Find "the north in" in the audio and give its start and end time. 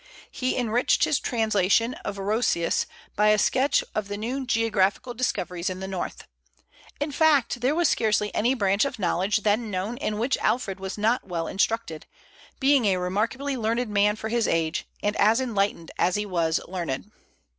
5.79-7.11